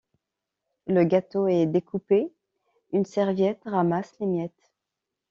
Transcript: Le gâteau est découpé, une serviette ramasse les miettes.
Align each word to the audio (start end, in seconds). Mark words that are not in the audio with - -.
Le 0.87 1.03
gâteau 1.03 1.47
est 1.47 1.67
découpé, 1.67 2.33
une 2.91 3.05
serviette 3.05 3.61
ramasse 3.65 4.15
les 4.19 4.25
miettes. 4.25 4.73